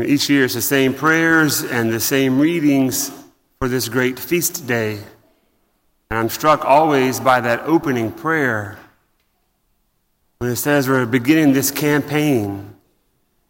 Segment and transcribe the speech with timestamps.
[0.00, 3.12] And each year it's the same prayers and the same readings
[3.58, 4.94] for this great feast day.
[4.94, 8.78] And I'm struck always by that opening prayer
[10.38, 12.76] when it says we're beginning this campaign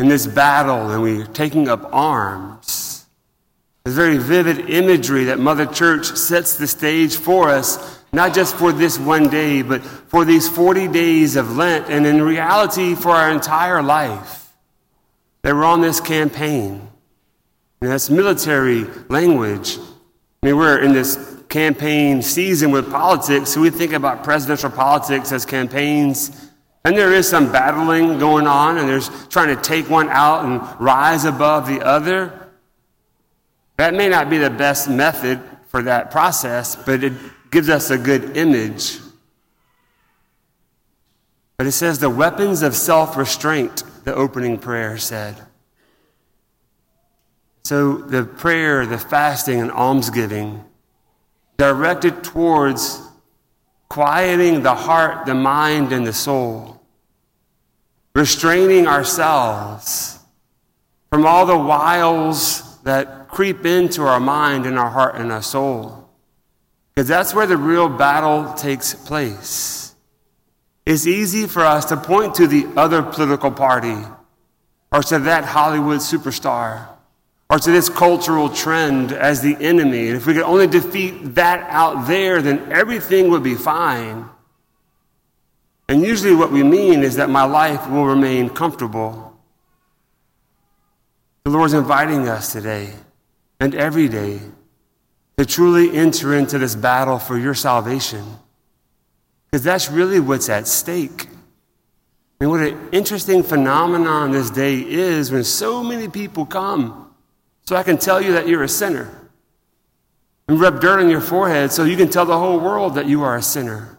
[0.00, 3.06] in this battle and we're taking up arms.
[3.84, 8.72] There's very vivid imagery that Mother Church sets the stage for us, not just for
[8.72, 13.30] this one day, but for these 40 days of Lent, and in reality for our
[13.30, 14.39] entire life.
[15.42, 16.88] That we're on this campaign.
[17.80, 19.78] And that's military language.
[20.42, 25.32] I mean, we're in this campaign season with politics, so we think about presidential politics
[25.32, 26.50] as campaigns.
[26.84, 30.80] And there is some battling going on, and there's trying to take one out and
[30.80, 32.48] rise above the other.
[33.76, 37.12] That may not be the best method for that process, but it
[37.50, 38.98] gives us a good image.
[41.56, 45.36] But it says the weapons of self restraint, the opening prayer said.
[47.64, 50.64] So the prayer, the fasting, and almsgiving
[51.56, 53.02] directed towards
[53.88, 56.80] quieting the heart, the mind, and the soul,
[58.14, 60.18] restraining ourselves
[61.10, 66.08] from all the wiles that creep into our mind and our heart and our soul.
[66.94, 69.89] Because that's where the real battle takes place.
[70.86, 73.96] It's easy for us to point to the other political party
[74.92, 76.88] or to that Hollywood superstar
[77.48, 80.08] or to this cultural trend as the enemy.
[80.08, 84.28] And if we could only defeat that out there, then everything would be fine.
[85.88, 89.36] And usually, what we mean is that my life will remain comfortable.
[91.42, 92.94] The Lord's inviting us today
[93.58, 94.40] and every day
[95.36, 98.24] to truly enter into this battle for your salvation.
[99.50, 101.26] Because that's really what's at stake.
[102.40, 107.12] I mean, what an interesting phenomenon this day is when so many people come
[107.66, 109.16] so I can tell you that you're a sinner.
[110.48, 113.22] And rub dirt on your forehead so you can tell the whole world that you
[113.22, 113.98] are a sinner.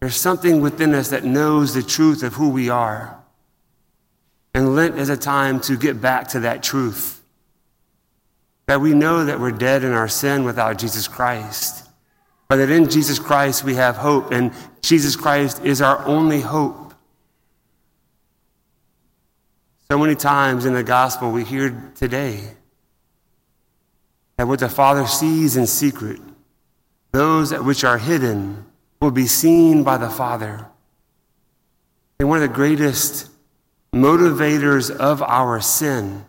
[0.00, 3.22] There's something within us that knows the truth of who we are.
[4.54, 7.22] And Lent is a time to get back to that truth.
[8.66, 11.88] That we know that we're dead in our sin without Jesus Christ.
[12.52, 14.52] But that in Jesus Christ we have hope, and
[14.82, 16.92] Jesus Christ is our only hope.
[19.90, 22.50] So many times in the gospel we hear today
[24.36, 26.20] that what the Father sees in secret,
[27.12, 28.66] those which are hidden,
[29.00, 30.66] will be seen by the Father.
[32.20, 33.30] And one of the greatest
[33.94, 36.26] motivators of our sin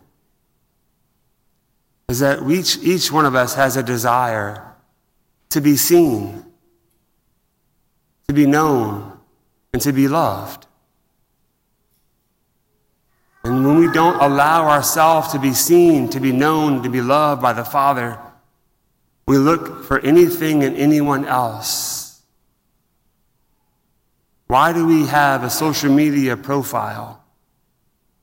[2.08, 4.73] is that each, each one of us has a desire
[5.54, 6.44] to be seen,
[8.26, 9.16] to be known,
[9.72, 10.66] and to be loved.
[13.44, 17.40] And when we don't allow ourselves to be seen, to be known, to be loved
[17.40, 18.18] by the Father,
[19.28, 22.20] we look for anything and anyone else.
[24.48, 27.22] Why do we have a social media profile?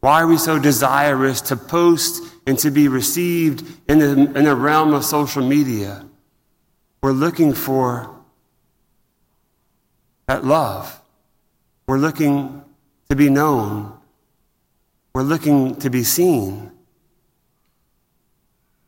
[0.01, 4.55] Why are we so desirous to post and to be received in the, in the
[4.55, 6.03] realm of social media?
[7.01, 8.15] We're looking for
[10.27, 11.01] that love.
[11.87, 12.63] We're looking
[13.09, 13.97] to be known.
[15.13, 16.71] We're looking to be seen.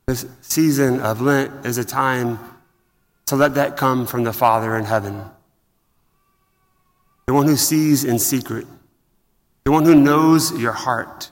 [0.05, 2.39] This season of Lent is a time
[3.25, 5.23] to let that come from the Father in heaven.
[7.25, 8.67] The one who sees in secret,
[9.63, 11.31] the one who knows your heart,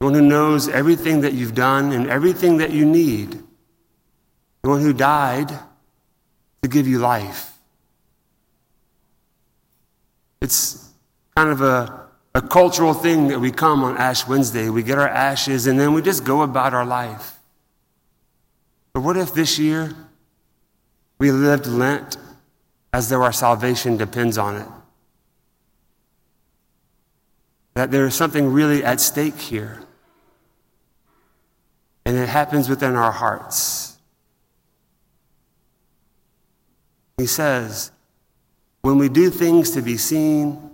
[0.00, 3.41] the one who knows everything that you've done and everything that you need,
[4.62, 5.48] the one who died
[6.62, 7.52] to give you life.
[10.40, 10.90] It's
[11.36, 12.02] kind of a
[12.34, 14.70] a cultural thing that we come on Ash Wednesday.
[14.70, 17.38] We get our ashes and then we just go about our life.
[18.92, 19.94] But what if this year
[21.18, 22.16] we lived Lent
[22.92, 24.68] as though our salvation depends on it?
[27.74, 29.82] That there is something really at stake here.
[32.04, 33.91] And it happens within our hearts.
[37.22, 37.92] He says,
[38.80, 40.72] when we do things to be seen,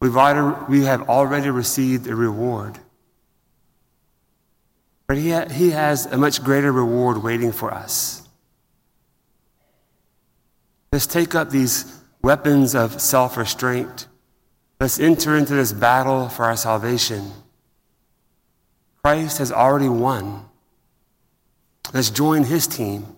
[0.00, 2.78] We've already, we have already received a reward.
[5.06, 8.22] But he, ha- he has a much greater reward waiting for us.
[10.92, 14.06] Let's take up these weapons of self restraint.
[14.80, 17.32] Let's enter into this battle for our salvation.
[19.02, 20.44] Christ has already won.
[21.92, 23.17] Let's join his team.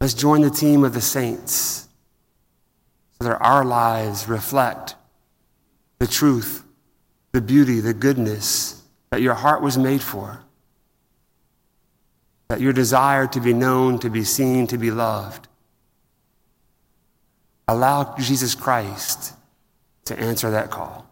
[0.00, 1.88] Let's join the team of the saints
[3.18, 4.94] so that our lives reflect
[5.98, 6.64] the truth
[7.32, 10.40] the beauty, the goodness that your heart was made for,
[12.48, 15.46] that your desire to be known, to be seen, to be loved.
[17.66, 19.34] Allow Jesus Christ
[20.06, 21.07] to answer that call.